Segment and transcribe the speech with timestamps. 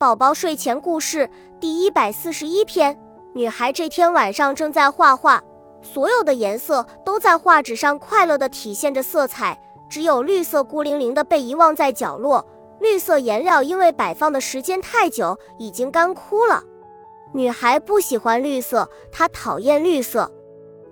[0.00, 1.28] 宝宝睡前故事
[1.58, 2.96] 第一百四十一篇。
[3.34, 5.42] 女孩这天晚上正在画画，
[5.82, 12.46] 所有的颜色都在画纸上快乐地体现着色彩，只有绿色孤零零地被遗忘在角落。
[12.78, 16.62] 绿色颜料因为摆放的时间太久，已经干枯了。
[17.32, 20.30] 女孩不喜欢绿色，她讨厌绿色。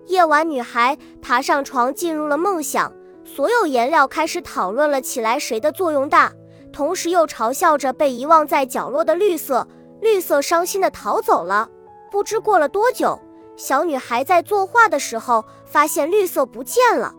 [0.08, 2.92] 夜晚，女孩爬上床，进入了梦想。
[3.24, 6.32] 所有颜料开始讨论了起来，谁的作用大？
[6.76, 9.66] 同时又嘲笑着被遗忘在角落的绿色，
[10.02, 11.70] 绿色伤心地逃走了。
[12.10, 13.18] 不知过了多久，
[13.56, 17.14] 小女孩在作画的时候发现绿色不见了。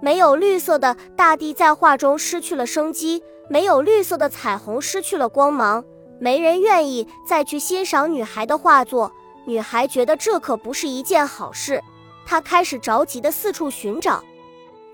[0.00, 5.84] 没有绿色的大地在画中失去了生机，没有绿色的彩虹失去了光芒。
[6.20, 9.10] 没人愿意再去欣赏女孩的画作。
[9.44, 11.82] 女孩觉得这可不是一件好事，
[12.24, 14.22] 她开始着急地四处寻找。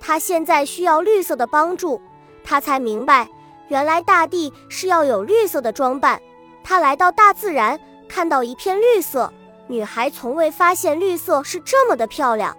[0.01, 2.01] 她现在需要绿色的帮助，
[2.43, 3.29] 她才明白。
[3.71, 6.21] 原来大地是要有绿色的装扮。
[6.63, 7.79] 她来到大自然，
[8.09, 9.33] 看到一片绿色。
[9.69, 12.57] 女孩从未发现绿色是这么的漂亮。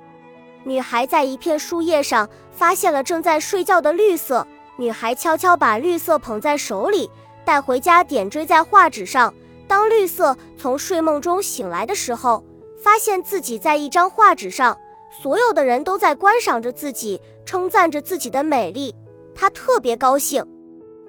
[0.63, 4.47] 女孩在一片树叶上发现了正在睡觉的绿色。
[4.77, 7.11] 女孩悄悄把绿色捧在手里，
[7.43, 9.33] 带回家点缀在画纸上。
[9.67, 12.43] 当绿色从睡梦中醒来的时候，
[12.81, 14.77] 发现自己在一张画纸上，
[15.21, 18.95] 所有的人都在观赏着自己，称赞着自己的美丽。
[19.35, 20.45] 她特别高兴。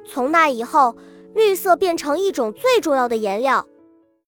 [0.05, 0.95] 从那以后，
[1.35, 3.67] 绿色变成一种最重要的颜料。